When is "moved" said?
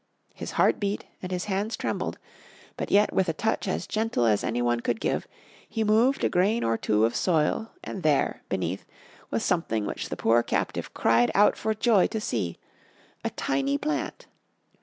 5.83-6.23